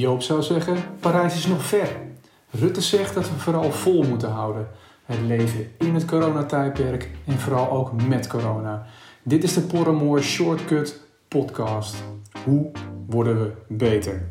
[0.00, 1.88] Joop zou zeggen, Parijs is nog ver.
[2.50, 4.68] Rutte zegt dat we vooral vol moeten houden.
[5.04, 8.86] Het leven in het coronatijdperk en vooral ook met corona.
[9.22, 11.96] Dit is de Porremoor Shortcut podcast.
[12.44, 12.70] Hoe
[13.06, 14.28] worden we beter?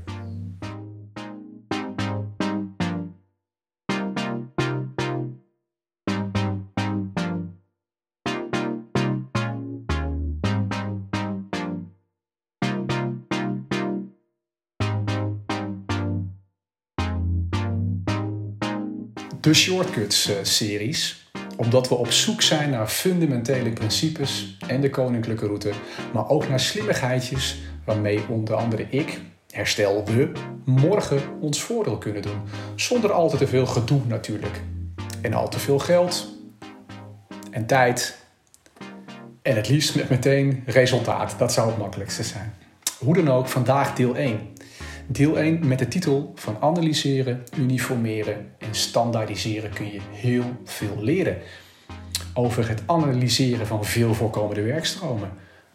[19.40, 21.32] De Shortcuts-series.
[21.58, 25.72] Omdat we op zoek zijn naar fundamentele principes en de koninklijke route,
[26.14, 30.32] maar ook naar slimmigheidjes waarmee onder andere ik, herstel we,
[30.66, 32.42] morgen ons voordeel kunnen doen.
[32.76, 34.62] Zonder al te veel gedoe natuurlijk.
[35.22, 36.28] En al te veel geld
[37.52, 38.18] en tijd.
[39.42, 41.36] En het liefst met meteen resultaat.
[41.38, 42.54] Dat zou het makkelijkste zijn.
[42.98, 44.40] Hoe dan ook, vandaag deel 1.
[45.12, 51.38] Deel 1 met de titel van analyseren, uniformeren en standaardiseren kun je heel veel leren.
[52.34, 55.32] Over het analyseren van veel voorkomende werkstromen,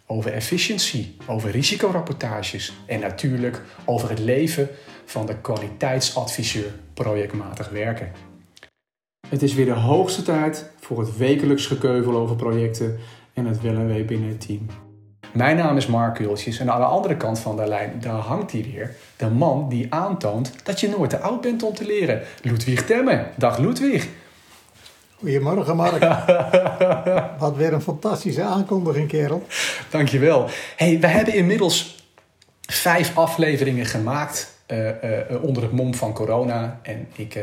[0.07, 4.69] over efficiency, over risicorapportages en natuurlijk over het leven
[5.05, 8.13] van de kwaliteitsadviseur projectmatig werken.
[9.29, 12.99] Het is weer de hoogste tijd voor het wekelijks gekeuvel over projecten
[13.33, 14.84] en het wel en wee binnen het team.
[15.35, 18.53] Mijn naam is Mark Kultjes en aan de andere kant van de lijn, daar hangt
[18.53, 18.95] hij weer.
[19.17, 22.23] De man die aantoont dat je nooit te oud bent om te leren.
[22.43, 23.27] Ludwig Temme.
[23.37, 24.09] Dag Ludwig.
[25.19, 25.99] Goedemorgen Mark.
[27.39, 29.47] Wat weer een fantastische aankondiging, kerel.
[29.91, 30.49] Dankjewel.
[30.77, 32.07] Hey, we hebben inmiddels
[32.61, 34.95] vijf afleveringen gemaakt uh, uh,
[35.43, 36.81] onder het mom van corona.
[36.83, 37.43] En ik, uh,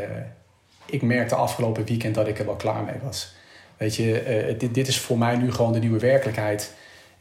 [0.86, 3.34] ik merkte afgelopen weekend dat ik er wel klaar mee was.
[3.76, 6.72] Weet je, dit, dit is voor mij nu gewoon de nieuwe werkelijkheid.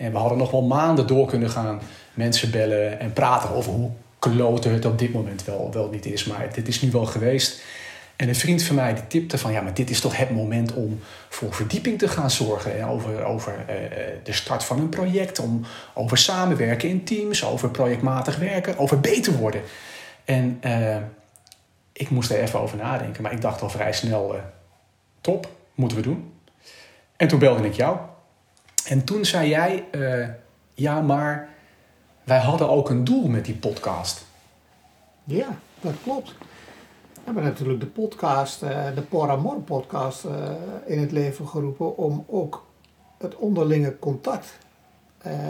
[0.02, 1.82] En we hadden nog wel maanden door kunnen gaan.
[2.14, 3.90] Mensen bellen en praten over hoe
[4.20, 6.26] kloten het op dit moment wel, wel niet is.
[6.26, 7.64] Maar dit is nu wel geweest.
[8.16, 10.74] En een vriend van mij die tipte van ja, maar dit is toch het moment
[10.74, 12.80] om voor verdieping te gaan zorgen.
[12.80, 12.88] Hè?
[12.88, 13.76] Over, over uh,
[14.24, 19.34] de start van een project, om, over samenwerken in teams, over projectmatig werken, over beter
[19.34, 19.62] worden.
[20.26, 20.98] En uh,
[21.94, 24.36] ik moest er even over nadenken, maar ik dacht al vrij snel:
[25.22, 26.34] top, moeten we doen.
[27.18, 27.98] En toen belde ik jou.
[28.92, 30.28] En toen zei jij, uh,
[30.74, 31.50] ja, maar
[32.24, 34.26] wij hadden ook een doel met die podcast.
[35.24, 35.48] Ja,
[35.82, 36.36] dat klopt.
[37.14, 40.32] We hebben natuurlijk de podcast, uh, de Poramor podcast, uh,
[40.86, 42.66] in het leven geroepen om ook
[43.18, 44.58] het onderlinge contact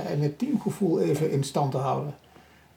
[0.07, 2.13] en het teamgevoel even in stand te houden.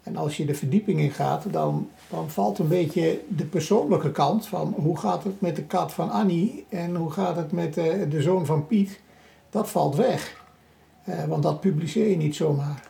[0.02, 4.46] En als je de verdieping in gaat, dan, dan valt een beetje de persoonlijke kant
[4.46, 8.22] van hoe gaat het met de kat van Annie en hoe gaat het met de
[8.22, 9.00] zoon van Piet.
[9.50, 10.42] Dat valt weg.
[11.04, 12.82] Uh, want dat publiceer je niet zomaar.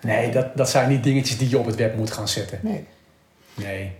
[0.00, 2.58] Nee, dat, dat zijn niet dingetjes die je op het web moet gaan zetten.
[2.62, 2.84] Nee.
[3.54, 3.92] Nee.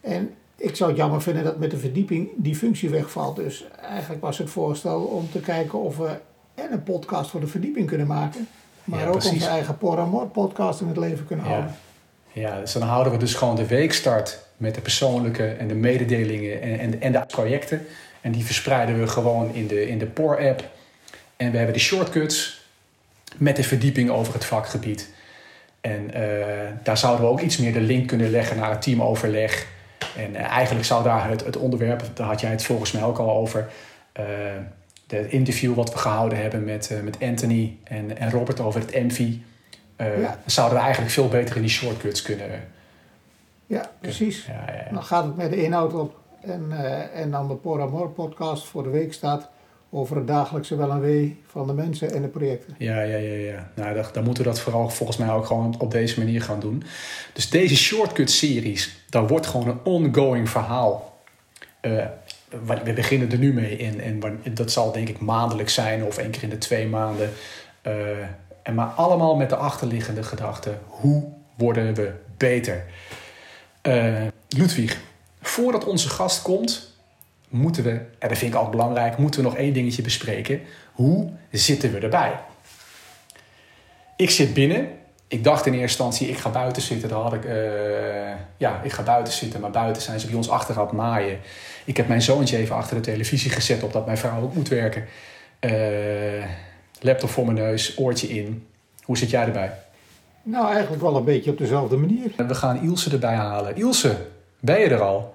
[0.00, 3.36] En ik zou het jammer vinden dat met de verdieping die functie wegvalt.
[3.36, 6.18] Dus eigenlijk was het voorstel om te kijken of we
[6.54, 8.48] en een podcast voor de verdieping kunnen maken.
[8.84, 11.50] Maar ja, ook onze eigen Poramor podcast in het leven kunnen ja.
[11.50, 11.74] houden.
[12.32, 16.62] Ja, dus dan houden we dus gewoon de weekstart met de persoonlijke en de mededelingen
[16.62, 17.86] en, en, en de projecten.
[18.20, 20.64] En die verspreiden we gewoon in de, in de POR-app.
[21.36, 22.59] En we hebben de shortcuts
[23.36, 25.10] met de verdieping over het vakgebied.
[25.80, 26.22] En uh,
[26.82, 29.66] daar zouden we ook iets meer de link kunnen leggen naar het teamoverleg.
[30.16, 33.18] En uh, eigenlijk zou daar het, het, onderwerp, daar had jij het volgens mij ook
[33.18, 33.68] al over,
[34.20, 34.24] uh,
[35.06, 39.18] het interview wat we gehouden hebben met, met Anthony en, en Robert over het.
[39.96, 40.38] Ja.
[40.46, 42.50] Zouden we eigenlijk veel beter in die shortcuts kunnen.
[43.66, 44.46] Ja, precies.
[44.46, 46.18] Ja, ja, dan gaat het met de inhoud op.
[46.40, 46.72] En,
[47.14, 49.50] en dan de Poramor podcast voor de week staat
[49.90, 52.74] over het dagelijkse wel en wee van de mensen en de projecten.
[52.78, 53.34] Ja, ja, ja.
[53.34, 53.70] ja.
[53.74, 56.82] Nou, dan, moeten we dat vooral volgens mij ook gewoon op deze manier gaan doen.
[57.32, 61.18] Dus deze shortcut-series, daar wordt gewoon een ongoing verhaal.
[61.82, 62.04] Uh,
[62.64, 66.30] we beginnen er nu mee in en dat zal denk ik maandelijk zijn of één
[66.30, 67.30] keer in de twee maanden.
[67.86, 67.92] Uh,
[68.62, 71.24] en maar allemaal met de achterliggende gedachte: hoe
[71.56, 72.84] worden we beter?
[73.82, 75.00] Uh, Ludwig,
[75.40, 76.89] voordat onze gast komt,
[77.50, 80.60] moeten we, en dat vind ik altijd belangrijk, moeten we nog één dingetje bespreken.
[80.92, 82.40] Hoe zitten we erbij?
[84.16, 84.88] Ik zit binnen.
[85.28, 87.08] Ik dacht in eerste instantie, ik ga buiten zitten.
[87.08, 87.52] Dan had ik, uh,
[88.56, 89.60] ja, ik ga buiten zitten.
[89.60, 91.38] Maar buiten zijn ze bij ons achter aan het maaien.
[91.84, 95.04] Ik heb mijn zoontje even achter de televisie gezet, opdat mijn vrouw ook moet werken.
[95.60, 96.44] Uh,
[97.00, 98.66] laptop voor mijn neus, oortje in.
[99.02, 99.72] Hoe zit jij erbij?
[100.42, 102.32] Nou, eigenlijk wel een beetje op dezelfde manier.
[102.36, 103.76] We gaan Ilse erbij halen.
[103.76, 104.26] Ilse,
[104.60, 105.34] ben je er al?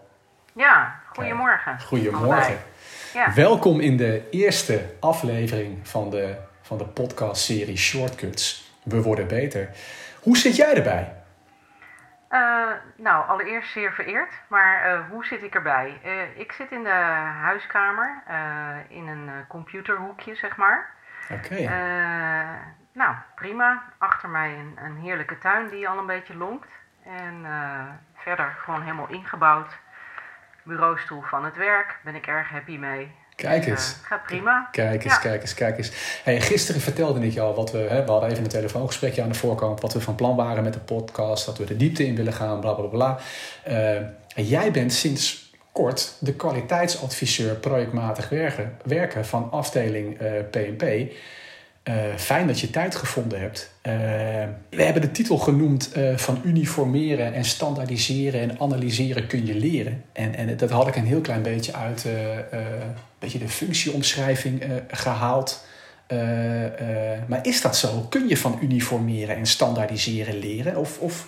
[0.56, 1.80] Ja, goedemorgen.
[1.80, 2.58] Goedemorgen.
[3.14, 3.34] Ja.
[3.34, 8.74] Welkom in de eerste aflevering van de, van de podcastserie Shortcuts.
[8.84, 9.70] We worden beter.
[10.22, 11.14] Hoe zit jij erbij?
[12.32, 12.68] Uh,
[12.98, 14.34] nou, allereerst zeer vereerd.
[14.48, 16.00] Maar uh, hoe zit ik erbij?
[16.06, 17.00] Uh, ik zit in de
[17.42, 18.24] huiskamer,
[18.88, 20.94] in een computerhoekje, zeg maar.
[21.30, 21.56] Oké.
[22.92, 23.84] nou, prima.
[23.98, 26.68] Achter mij een, een, heerlijke tuin die al een beetje lonkt.
[27.04, 27.46] En
[28.16, 29.78] verder gewoon helemaal ingebouwd.
[30.66, 33.12] Bureaustoel van het werk, ben ik erg happy mee.
[33.36, 33.96] Kijk eens.
[34.02, 34.68] Uh, gaat prima.
[34.72, 35.92] Kijk eens, kijk eens, kijk eens.
[36.24, 39.30] Hey, gisteren vertelde ik je al wat we, hè, we hadden even een telefoongesprekje aan
[39.30, 42.16] de voorkant, wat we van plan waren met de podcast, dat we de diepte in
[42.16, 43.20] willen gaan, bla bla bla.
[43.68, 43.96] Uh,
[44.36, 51.12] en jij bent sinds kort de kwaliteitsadviseur projectmatig werken, werken van afdeling uh, eh, PNP.
[51.90, 53.72] Uh, fijn dat je tijd gevonden hebt.
[53.84, 53.94] Uh,
[54.70, 60.04] we hebben de titel genoemd uh, van uniformeren en standaardiseren en analyseren kun je leren.
[60.14, 62.08] En, en dat had ik een heel klein beetje uit
[63.20, 65.66] beetje de functieomschrijving gehaald.
[67.28, 68.02] maar is dat zo?
[68.10, 70.76] Kun je van uniformeren en standaardiseren leren?
[70.76, 71.28] Of, of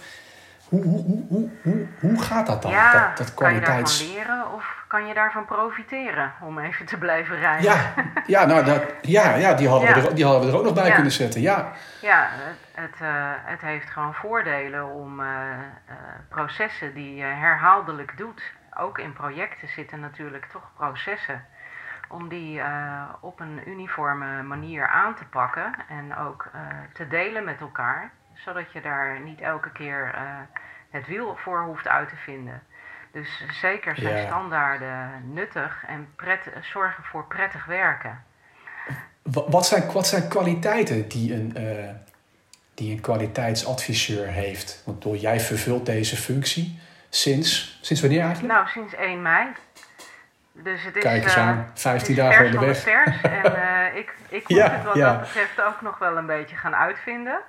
[0.64, 2.72] hoe, hoe, hoe, hoe, hoe gaat dat dan?
[2.72, 3.98] Ja, dat, dat kwaliteits...
[3.98, 6.34] kan je daarvan leren of kan je daarvan profiteren?
[6.42, 7.64] Om even te blijven rijden.
[7.64, 7.94] Ja,
[8.26, 10.74] ja, nou, dat, ja, ja, die, hadden We er, die hadden we er ook nog
[10.74, 11.42] bij kunnen zetten.
[11.42, 15.96] Ja, ja het, het, uh, het heeft gewoon voordelen om uh, uh,
[16.30, 18.42] processen die je herhaaldelijk doet.
[18.78, 21.46] Ook in projecten zitten natuurlijk toch processen.
[22.10, 22.62] Om die
[23.20, 26.50] op een uniforme manier aan te pakken en ook
[26.94, 30.16] te delen met elkaar zodat je daar niet elke keer
[30.90, 32.62] het wiel voor hoeft uit te vinden.
[33.12, 38.24] Dus zeker zijn standaarden nuttig en pret, zorgen voor prettig werken.
[39.24, 41.90] Wat zijn, wat zijn kwaliteiten die een, uh,
[42.74, 44.82] die een kwaliteitsadviseur heeft?
[44.86, 48.54] Want door jij vervult deze functie sinds, sinds wanneer eigenlijk?
[48.54, 49.48] Nou, sinds 1 mei.
[50.52, 52.78] Dus het is, Kijk eens aan, uh, 15 dagen onderweg.
[52.78, 55.12] Vers en uh, ik, ik moet ja, het wat ja.
[55.12, 57.40] dat betreft ook nog wel een beetje gaan uitvinden.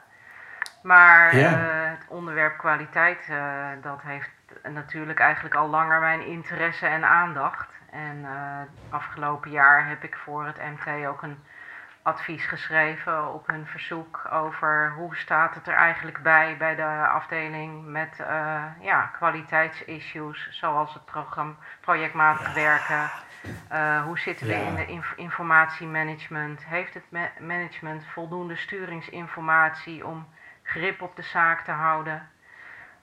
[0.88, 1.50] Maar uh,
[1.90, 4.30] het onderwerp kwaliteit, uh, dat heeft
[4.62, 7.68] natuurlijk eigenlijk al langer mijn interesse en aandacht.
[7.90, 11.38] En uh, afgelopen jaar heb ik voor het MT ook een
[12.02, 17.86] advies geschreven op hun verzoek over hoe staat het er eigenlijk bij bij de afdeling
[17.86, 18.16] met
[18.80, 23.10] ja, kwaliteitsissues zoals het programma projectmatig werken.
[24.04, 26.64] hoe zitten we in de inf informatiemanagement?
[26.64, 30.26] Heeft het ma management voldoende sturingsinformatie om
[30.68, 32.28] grip op de zaak te houden.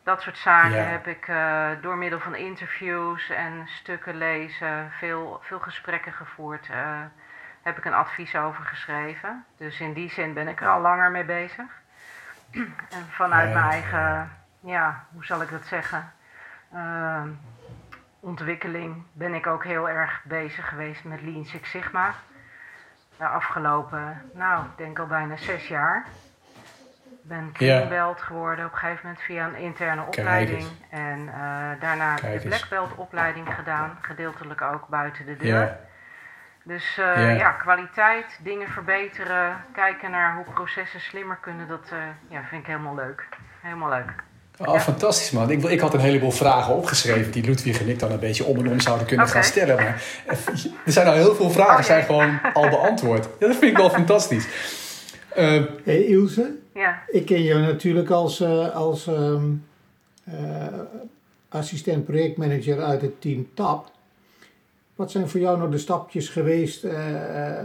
[0.03, 5.59] Dat soort zaken heb ik uh, door middel van interviews en stukken lezen, veel, veel
[5.59, 7.01] gesprekken gevoerd, uh,
[7.61, 9.45] heb ik een advies over geschreven.
[9.57, 11.65] Dus in die zin ben ik er al langer mee bezig.
[12.97, 16.11] en vanuit mijn eigen, ja, hoe zal ik dat zeggen,
[16.73, 17.23] uh,
[18.19, 22.13] ontwikkeling ben ik ook heel erg bezig geweest met Lean Six Sigma.
[23.17, 26.05] De afgelopen, nou, ik denk al bijna zes jaar
[27.27, 30.65] ben Green Belt geworden op een gegeven moment via een interne opleiding.
[30.89, 31.33] En uh,
[31.79, 35.59] daarna de Black Belt opleiding gedaan, gedeeltelijk ook buiten de deur.
[35.59, 35.79] Ja.
[36.63, 37.29] Dus uh, ja.
[37.29, 37.51] ja.
[37.51, 41.99] kwaliteit, dingen verbeteren, kijken naar hoe processen slimmer kunnen, dat uh,
[42.29, 43.27] ja, vind ik helemaal leuk.
[43.61, 44.13] Helemaal leuk.
[44.57, 44.79] Oh, ja.
[44.79, 45.51] fantastisch man.
[45.51, 48.57] Ik, ik had een heleboel vragen opgeschreven die Ludwig en ik dan een beetje om
[48.57, 49.41] en om zouden kunnen okay.
[49.41, 49.75] gaan stellen.
[49.75, 50.01] Maar
[50.85, 51.83] er zijn al heel veel vragen, okay.
[51.83, 53.27] zijn gewoon al beantwoord.
[53.39, 54.47] Ja, dat vind ik wel fantastisch.
[55.37, 57.03] Uh, hey Ilse, ja.
[57.07, 59.65] Ik ken jou natuurlijk als, uh, als um,
[60.29, 60.67] uh,
[61.49, 63.91] assistent projectmanager uit het team TAP.
[64.95, 67.59] Wat zijn voor jou nou de stapjes geweest uh,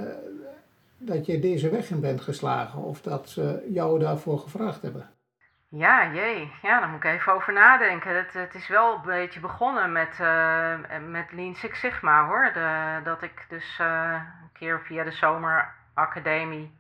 [0.99, 5.11] dat je deze weg in bent geslagen of dat ze jou daarvoor gevraagd hebben?
[5.69, 6.53] Ja, jee.
[6.63, 8.17] Ja, daar moet ik even over nadenken.
[8.17, 10.75] Het, het is wel een beetje begonnen met, uh,
[11.09, 12.51] met Lean Six Sigma hoor.
[12.55, 14.13] De, dat ik dus uh,
[14.43, 16.79] een keer via de zomeracademie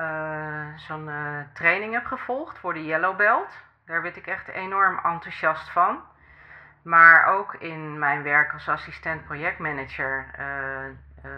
[0.00, 3.58] uh, zo'n uh, training heb gevolgd voor de Yellow Belt.
[3.86, 6.00] Daar werd ik echt enorm enthousiast van.
[6.82, 11.30] Maar ook in mijn werk als assistent projectmanager uh,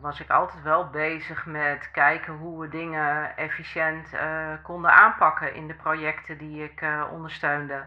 [0.00, 4.16] was ik altijd wel bezig met kijken hoe we dingen efficiënt
[4.62, 7.84] konden aanpakken in de projecten die ik ondersteunde.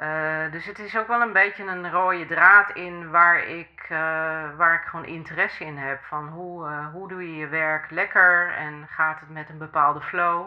[0.00, 3.98] Uh, dus het is ook wel een beetje een rode draad in waar ik, uh,
[4.56, 6.02] waar ik gewoon interesse in heb.
[6.02, 10.00] Van hoe, uh, hoe doe je je werk lekker en gaat het met een bepaalde
[10.00, 10.46] flow.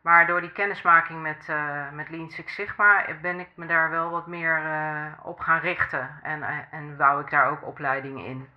[0.00, 1.48] Maar door die kennismaking met,
[1.92, 4.60] met Lean Six Sigma ben ik me daar wel wat meer
[5.22, 6.10] op gaan richten.
[6.22, 8.48] En, en wou ik daar ook opleidingen in.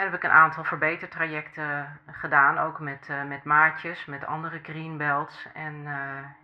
[0.00, 5.46] Heb ik een aantal verbetertrajecten gedaan, ook met, met maatjes, met andere greenbelts.
[5.54, 5.74] En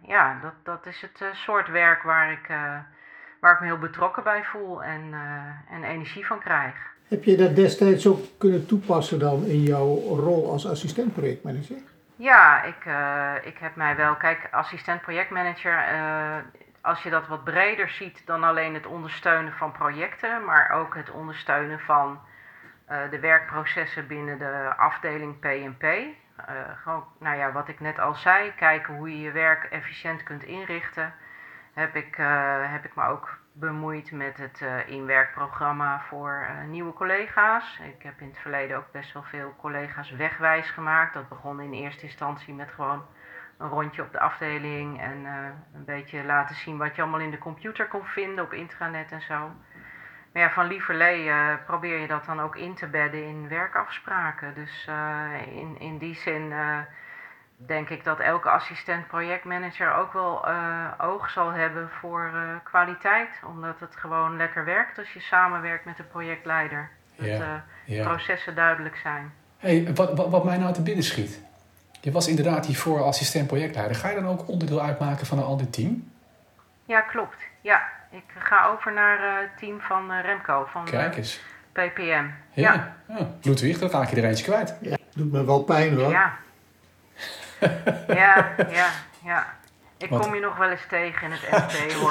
[0.02, 2.46] ja, dat, dat is het soort werk waar ik,
[3.40, 5.14] waar ik me heel betrokken bij voel en,
[5.70, 6.74] en energie van krijg.
[7.08, 11.76] Heb je dat destijds ook kunnen toepassen dan in jouw rol als assistent projectmanager?
[12.16, 12.84] Ja, ik,
[13.44, 15.84] ik heb mij wel, kijk, assistent projectmanager
[16.80, 21.10] als je dat wat breder ziet dan alleen het ondersteunen van projecten, maar ook het
[21.10, 22.20] ondersteunen van
[22.86, 25.84] de werkprocessen binnen de afdeling PNP.
[26.82, 30.42] gewoon, nou ja, wat ik net al zei, kijken hoe je je werk efficiënt kunt
[30.42, 31.14] inrichten.
[31.72, 32.16] Heb ik,
[32.70, 37.80] heb ik me ook bemoeid met het uh, inwerkprogramma voor uh, nieuwe collega's.
[37.96, 41.14] Ik heb in het verleden ook best wel veel collega's wegwijs gemaakt.
[41.14, 43.04] Dat begon in eerste instantie met gewoon
[43.58, 47.30] een rondje op de afdeling en uh, een beetje laten zien wat je allemaal in
[47.30, 49.50] de computer kon vinden op intranet en zo.
[50.36, 51.30] Maar ja, van lieverlee
[51.66, 54.54] probeer je dat dan ook in te bedden in werkafspraken.
[54.54, 54.88] Dus
[55.54, 56.52] in, in die zin
[57.56, 60.48] denk ik dat elke assistent projectmanager ook wel
[60.98, 62.30] oog zal hebben voor
[62.64, 63.28] kwaliteit.
[63.46, 66.90] Omdat het gewoon lekker werkt als je samenwerkt met de projectleider.
[67.16, 68.04] Dat ja, ja.
[68.08, 69.32] processen duidelijk zijn.
[69.58, 71.40] Hey, wat, wat, wat, mij nou te binnen schiet.
[72.00, 73.96] Je was inderdaad hiervoor assistent projectleider.
[73.96, 76.12] Ga je dan ook onderdeel uitmaken van een ander team?
[76.84, 77.36] Ja, klopt.
[77.60, 80.66] Ja, ik ga over naar het team van Remco.
[80.72, 81.40] Van, Kijk eens.
[81.72, 82.02] PPM.
[82.02, 82.28] Ja.
[82.52, 82.96] ja.
[83.08, 83.30] ja.
[83.42, 84.74] Ludwig, dan raak je er eentje kwijt.
[84.80, 86.10] Ja, doet me wel pijn hoor.
[86.10, 86.36] Ja,
[88.08, 88.88] ja, ja,
[89.24, 89.46] ja.
[89.98, 92.10] Ik kom je nog wel eens tegen in het MP hoor.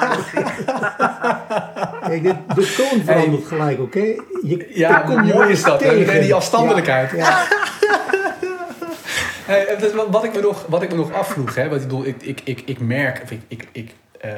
[2.00, 3.58] Kijk, de, de toon verandert hey.
[3.58, 3.98] gelijk, oké?
[3.98, 4.66] Okay?
[4.68, 6.20] Ja, kom je mooi is dat, tegen.
[6.20, 7.10] die afstandelijkheid.
[7.10, 7.46] Ja, ja.
[9.52, 9.78] hey,
[10.10, 12.40] wat, ik me nog, wat ik me nog afvroeg, hè, wat ik bedoel, ik, ik,
[12.44, 14.30] ik, ik merk, ik, ik, ik, uh,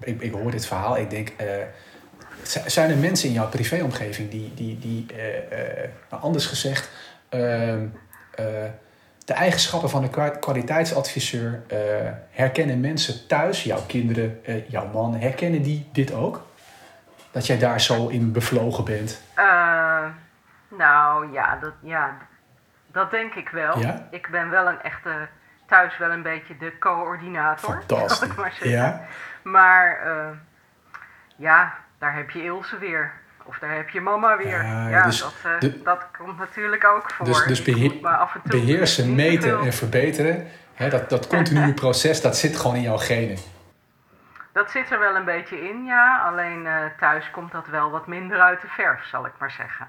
[0.00, 1.46] ik, ik hoor dit verhaal, ik denk, uh,
[2.66, 5.06] zijn er mensen in jouw privéomgeving die, die, die
[6.08, 6.90] anders gezegd,
[9.24, 11.62] de eigenschappen van een kwaliteitsadviseur
[12.30, 16.46] herkennen mensen thuis, jouw kinderen, jouw man, herkennen die dit ook?
[17.30, 19.22] Dat jij daar zo in bevlogen bent?
[20.68, 22.16] Nou ja dat, ja,
[22.92, 23.78] dat denk ik wel.
[23.78, 24.08] Ja?
[24.10, 25.28] Ik ben wel een echte,
[25.68, 27.74] thuis wel een beetje de coördinator.
[27.74, 28.36] Fantastisch.
[28.36, 29.06] Maar, ja.
[29.42, 30.00] maar
[31.36, 33.12] ja, daar heb je Ilse weer.
[33.48, 34.64] Of daar heb je mama weer.
[34.64, 37.26] Ja, dus dat, uh, de, dat komt natuurlijk ook voor.
[37.26, 40.46] Dus, dus beheer, af en toe beheersen, meten en verbeteren.
[40.74, 43.38] Hè, dat, dat continue proces, dat zit gewoon in jouw genen.
[44.52, 46.22] Dat zit er wel een beetje in, ja.
[46.26, 49.88] Alleen uh, thuis komt dat wel wat minder uit de verf, zal ik maar zeggen.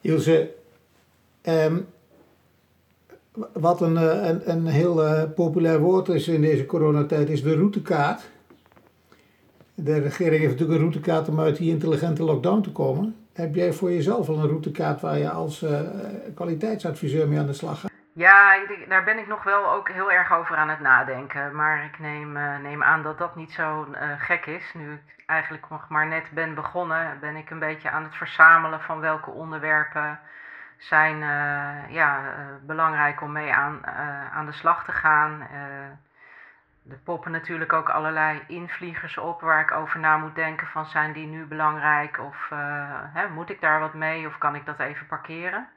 [0.00, 0.54] Ilse,
[1.42, 1.88] um,
[3.52, 7.54] wat een, eh, een, een heel uh, populair woord is in deze coronatijd, is de
[7.54, 8.30] routekaart.
[9.74, 13.16] De regering heeft natuurlijk een routekaart om uit die intelligente lockdown te komen.
[13.32, 15.80] Heb jij voor jezelf al een routekaart waar je als uh,
[16.34, 17.90] kwaliteitsadviseur mee aan de slag gaat?
[18.12, 18.56] Ja,
[18.88, 21.54] daar ben ik nog wel ook heel erg over aan het nadenken.
[21.54, 23.86] Maar ik neem, neem aan dat dat niet zo
[24.18, 24.74] gek is.
[24.74, 28.80] Nu ik eigenlijk nog maar net ben begonnen, ben ik een beetje aan het verzamelen
[28.80, 30.18] van welke onderwerpen
[30.84, 31.18] zijn
[31.92, 33.86] ja, belangrijk om mee aan,
[34.32, 35.46] aan de slag te gaan
[36.90, 41.12] er poppen natuurlijk ook allerlei invliegers op waar ik over na moet denken van zijn
[41.12, 42.48] die nu belangrijk of
[43.12, 45.68] hè, moet ik daar wat mee of kan ik dat even parkeren.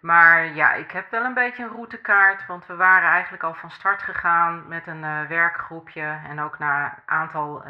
[0.00, 3.70] Maar ja, ik heb wel een beetje een routekaart, want we waren eigenlijk al van
[3.70, 7.64] start gegaan met een werkgroepje en ook na een aantal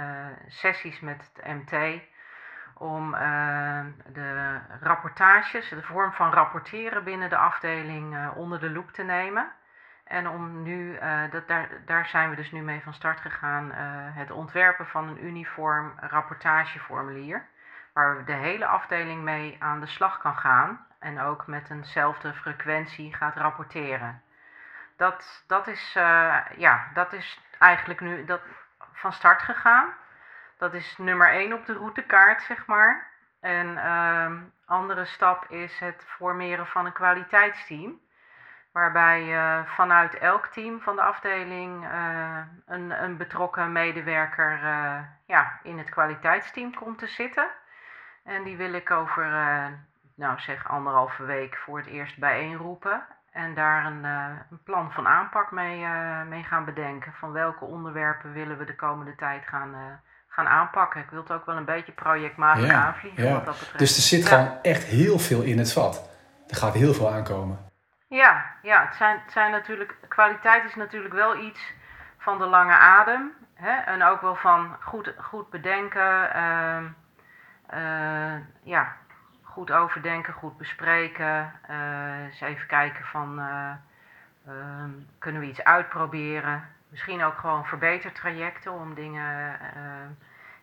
[0.47, 2.03] sessies met het MT
[2.75, 3.11] om
[4.13, 9.53] de rapportages, de vorm van rapporteren binnen de afdeling onder de loep te nemen.
[10.05, 13.67] En om nu, uh, dat, daar, daar zijn we dus nu mee van start gegaan,
[13.67, 13.75] uh,
[14.17, 17.47] het ontwerpen van een uniform rapportageformulier.
[17.93, 23.15] Waar de hele afdeling mee aan de slag kan gaan en ook met eenzelfde frequentie
[23.15, 24.23] gaat rapporteren.
[24.97, 25.93] Dat, dat, is,
[26.57, 28.41] ja, dat is eigenlijk nu dat,
[28.93, 29.89] van start gegaan.
[30.65, 33.11] Dat is nummer 1 op de routekaart, zeg maar.
[33.41, 38.01] En ehm, andere stap is het formeren van een kwaliteitsteam
[38.73, 45.61] waarbij uh, vanuit elk team van de afdeling uh, een, een betrokken medewerker uh, ja,
[45.63, 47.51] in het kwaliteitsteam komt te zitten.
[48.23, 49.27] En die wil ik over,
[50.17, 53.07] nou zeg, anderhalve week voor het eerst bijeenroepen.
[53.31, 55.87] En daar een, een plan van aanpak mee,
[56.29, 57.13] mee gaan bedenken.
[57.13, 60.01] Van welke onderwerpen willen we de komende tijd gaan,
[60.35, 61.01] gaan aanpakken.
[61.01, 63.33] Ik wil het ook wel een beetje projectmatig ja, aanvliegen ja.
[63.33, 63.79] wat dat betreft.
[63.79, 66.11] Dus er zit gewoon echt heel veel in het vat.
[66.49, 67.59] Er gaat heel veel aankomen.
[68.09, 71.61] Ja, ja het, zijn, het zijn natuurlijk, kwaliteit is natuurlijk wel iets
[72.19, 73.33] van de lange adem.
[73.55, 73.73] Hè?
[73.73, 76.83] En ook wel van goed, goed bedenken, uh,
[77.75, 78.97] uh, ja,
[79.43, 81.53] goed overdenken, goed bespreken.
[81.71, 86.74] Uh, eens even kijken van, ehm, kunnen we iets uitproberen?
[86.95, 89.59] Misschien ook gewoon verbetertrajecten om dingen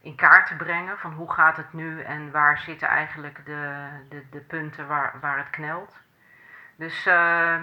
[0.01, 0.97] in kaart te brengen.
[0.97, 5.38] Van hoe gaat het nu en waar zitten eigenlijk de, de, de punten waar, waar
[5.38, 5.93] het knelt.
[6.75, 7.55] Dus uh,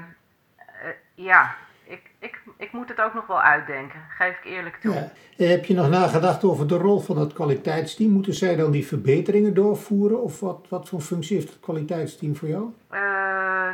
[1.14, 4.94] ja, ik, ik, ik moet het ook nog wel uitdenken, geef ik eerlijk toe.
[4.94, 5.46] Ja.
[5.46, 8.10] Heb je nog nagedacht over de rol van het kwaliteitsteam?
[8.10, 10.22] Moeten zij dan die verbeteringen doorvoeren?
[10.22, 12.75] Of wat, wat voor functie heeft het kwaliteitsteam voor jou?
[12.92, 13.70] Uh,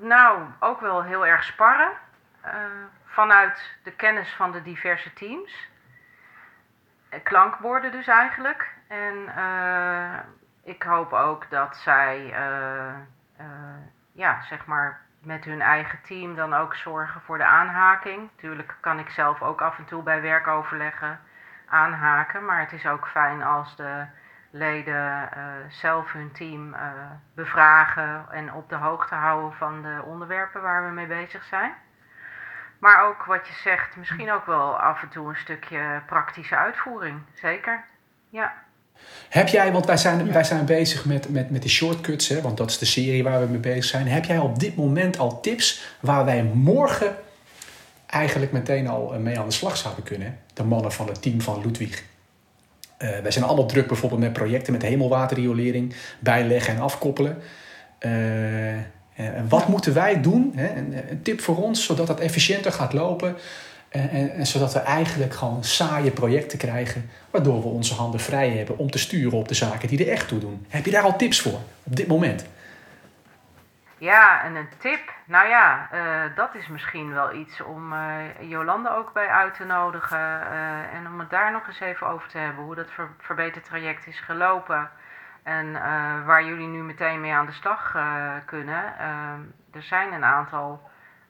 [0.00, 2.06] nou, ook wel heel erg sparren.
[2.44, 2.52] Uh,
[3.04, 5.68] vanuit de kennis van de diverse teams.
[7.22, 8.74] Klankborden dus eigenlijk.
[8.88, 10.18] En uh,
[10.64, 12.34] ik hoop ook dat zij,
[14.12, 18.30] ja, zeg maar met hun eigen team dan ook zorgen voor de aanhaking.
[18.36, 21.20] Tuurlijk kan ik zelf ook af en toe bij werkoverleggen
[21.68, 24.04] aanhaken, maar het is ook fijn als de
[24.50, 25.28] leden
[25.68, 26.76] zelf hun team
[27.34, 31.74] bevragen en op de hoogte houden van de onderwerpen waar we mee bezig zijn.
[32.78, 37.20] Maar ook wat je zegt, misschien ook wel af en toe een stukje praktische uitvoering.
[37.34, 37.84] Zeker,
[38.28, 38.52] ja.
[39.28, 42.56] Heb jij, want wij zijn, wij zijn bezig met, met, met de shortcuts, hè, want
[42.56, 44.08] dat is de serie waar we mee bezig zijn.
[44.08, 47.16] Heb jij op dit moment al tips waar wij morgen
[48.06, 50.38] eigenlijk meteen al eh, mee aan de slag zouden kunnen?
[50.54, 52.02] De mannen van het team van Ludwig.
[52.98, 57.42] Uh, wij zijn allemaal druk bijvoorbeeld met projecten met hemelwaterriolering, bijleggen en afkoppelen.
[58.00, 58.76] Uh,
[59.26, 60.52] en wat moeten wij doen?
[60.54, 60.76] Hè?
[60.76, 63.36] Een, een, tip voor ons, zodat het efficiënter gaat lopen.
[63.88, 68.50] En, en, en, zodat we eigenlijk gewoon saaie projecten krijgen, waardoor we onze handen vrij
[68.50, 70.66] hebben om te sturen op de zaken die er echt toe doen.
[70.68, 72.46] Heb je daar al tips voor op dit moment?
[73.98, 75.12] Ja, en een tip.
[75.24, 77.98] Nou ja, uh, dat is misschien wel iets om uh,
[78.40, 80.18] Jolande ook bij uit te nodigen.
[80.18, 82.64] Uh, en om het daar nog eens even over te hebben.
[82.64, 84.90] Hoe dat ver verbeterd traject is gelopen.
[85.48, 85.72] En
[86.24, 87.96] waar jullie nu meteen mee aan de slag
[88.46, 88.98] kunnen.
[89.72, 90.80] er zijn een aantal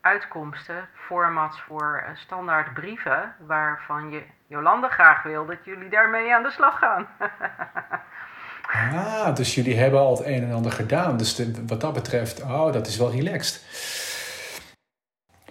[0.00, 3.34] uitkomsten, formats voor standaard brieven.
[3.46, 7.06] Waarvan je, Jolande graag wil dat jullie daarmee aan de slag gaan.
[8.72, 11.16] Ah, dus jullie hebben al het een en ander gedaan.
[11.16, 13.62] Dus wat dat betreft, oh, dat is wel relaxed.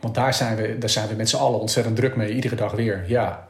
[0.01, 2.71] Want daar zijn we, daar zijn we met z'n allen ontzettend druk mee, iedere dag
[2.71, 3.03] weer.
[3.07, 3.49] Ja.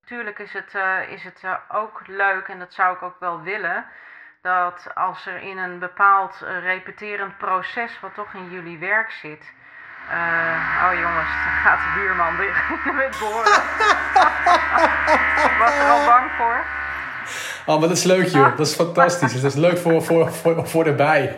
[0.00, 3.42] Natuurlijk is het, uh, is het uh, ook leuk, en dat zou ik ook wel
[3.42, 3.84] willen,
[4.46, 9.44] dat als er in een bepaald uh, repeterend proces, wat toch in jullie werk zit.
[10.84, 12.36] oh jongens, dan gaat de buurman
[12.96, 13.56] met boren.
[15.50, 16.58] ik was er al bang voor.
[17.66, 18.56] Oh, maar dat is leuk joh.
[18.56, 19.40] Dat is fantastisch.
[19.40, 21.34] Dat is leuk voor, voor, voor, voor erbij.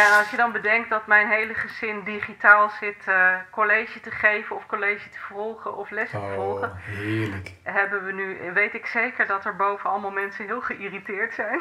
[0.00, 4.56] Ja, als je dan bedenkt dat mijn hele gezin digitaal zit uh, college te geven
[4.56, 6.72] of college te volgen of les te oh, volgen.
[6.76, 7.52] heerlijk.
[7.62, 11.60] Hebben we nu, weet ik zeker dat er boven allemaal mensen heel geïrriteerd zijn.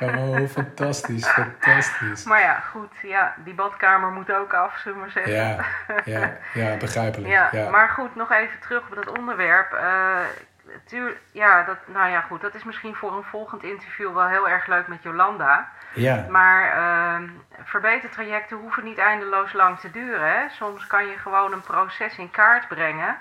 [0.00, 2.24] Oh, fantastisch, fantastisch.
[2.24, 5.32] Maar ja, goed, ja, die badkamer moet ook af, zullen we maar zeggen.
[5.32, 5.64] Ja,
[6.04, 7.32] ja, ja begrijpelijk.
[7.38, 9.72] Ja, ja, Maar goed, nog even terug op dat onderwerp.
[9.72, 10.18] Uh,
[10.84, 14.48] tuur, ja, dat, nou ja, goed, dat is misschien voor een volgend interview wel heel
[14.48, 15.68] erg leuk met Jolanda.
[15.94, 16.26] Ja.
[16.28, 17.28] Maar uh,
[17.62, 20.32] verbetertrajecten hoeven niet eindeloos lang te duren.
[20.32, 20.48] Hè?
[20.48, 23.18] Soms kan je gewoon een proces in kaart brengen.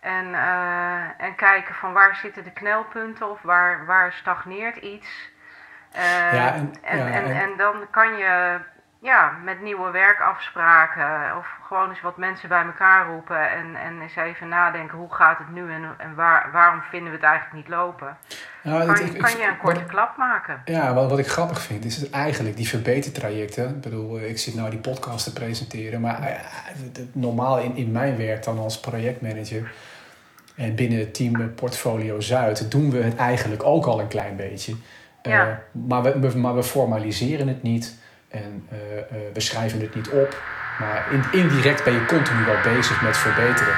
[0.00, 5.30] En, uh, en kijken van waar zitten de knelpunten of waar, waar stagneert iets.
[5.96, 8.58] Uh, ja, en, en, ja, en, en, dan kan je
[9.02, 14.16] ja, met nieuwe werkafspraken of gewoon eens wat mensen bij elkaar roepen en, en eens
[14.16, 17.68] even nadenken hoe gaat het nu en, en waar, waarom vinden we het eigenlijk niet
[17.68, 18.16] lopen.
[18.62, 20.62] Nou, kan, kan je een korte klap maken.
[20.64, 23.68] Ja, wat, wat ik grappig vind is eigenlijk die verbetertrajecten.
[23.68, 28.16] Ik bedoel, ik zit nou die podcast te presenteren, maar uh, normaal in, in mijn
[28.16, 29.72] werk dan als projectmanager
[30.56, 34.74] en binnen het team Portfolio Zuid doen we het eigenlijk ook al een klein beetje.
[35.22, 35.46] Ja.
[35.46, 38.00] Uh, maar, we, maar we formaliseren het niet.
[38.32, 40.42] En uh, uh, we schrijven het niet op,
[40.78, 43.74] maar in, indirect ben je continu wel bezig met verbeteren.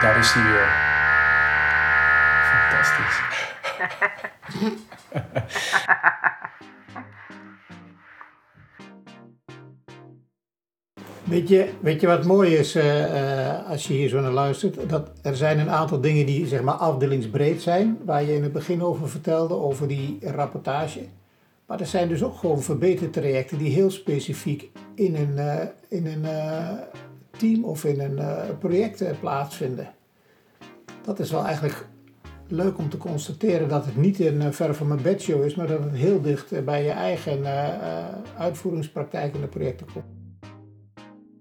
[0.00, 0.68] Daar is die weer.
[2.42, 3.20] Fantastisch.
[11.26, 14.88] Weet je, weet je wat mooi is uh, als je hier zo naar luistert?
[14.88, 18.52] Dat er zijn een aantal dingen die zeg maar afdelingsbreed zijn, waar je in het
[18.52, 21.00] begin over vertelde, over die rapportage.
[21.66, 25.54] Maar er zijn dus ook gewoon verbetertrajecten die heel specifiek in een, uh,
[25.88, 26.70] in een uh,
[27.38, 29.94] team of in een uh, project plaatsvinden.
[31.04, 31.86] Dat is wel eigenlijk
[32.48, 35.84] leuk om te constateren dat het niet een ver van mijn bedshow is, maar dat
[35.84, 37.44] het heel dicht bij je eigen
[38.38, 40.04] uitvoeringspraktijk in de projecten komt.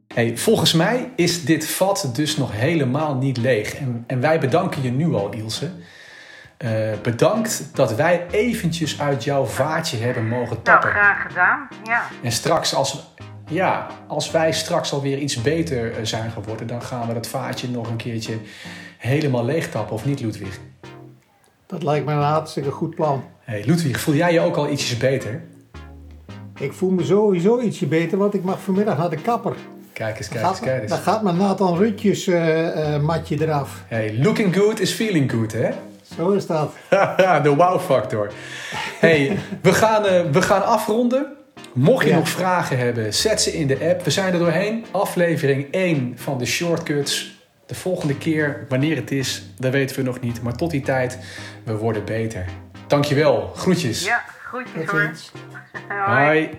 [0.07, 3.75] Hey, volgens mij is dit vat dus nog helemaal niet leeg.
[3.75, 5.71] En, en wij bedanken je nu al, Ilse.
[6.63, 10.89] Uh, bedankt dat wij eventjes uit jouw vaatje hebben mogen nou, tappen.
[10.89, 12.01] Nou, graag gedaan, ja.
[12.23, 13.15] En straks, als,
[13.47, 17.69] ja, als wij straks alweer iets beter eh, zijn geworden, dan gaan we dat vaatje
[17.69, 18.37] nog een keertje
[18.97, 20.59] helemaal leeg tappen, of niet, Ludwig?
[21.67, 23.23] Dat lijkt me een hartstikke goed plan.
[23.39, 25.43] Hey, Ludwig, voel jij je ook al ietsjes beter?
[26.59, 29.55] Ik voel me sowieso ietsje beter, want ik mag vanmiddag naar de kapper.
[29.93, 30.91] Kijk eens, kijk eens, kijk eens.
[30.91, 33.83] Dan gaat mijn Nathan Rutjes uh, matje eraf.
[33.87, 35.69] Hey, looking good is feeling good, hè?
[36.15, 36.73] Zo is dat.
[37.43, 38.31] de wow factor.
[38.99, 41.35] Hey, we gaan, uh, we gaan afronden.
[41.73, 44.03] Mocht je nog vragen hebben, zet ze in de app.
[44.03, 44.85] We zijn er doorheen.
[44.91, 47.33] Aflevering 1 van de Shortcuts.
[47.65, 50.41] De volgende keer, wanneer het is, dat weten we nog niet.
[50.41, 51.17] Maar tot die tijd,
[51.63, 52.45] we worden beter.
[52.87, 53.51] Dankjewel.
[53.55, 54.05] Groetjes.
[54.05, 55.11] Ja, groetjes hoor.
[56.15, 56.49] Hoi.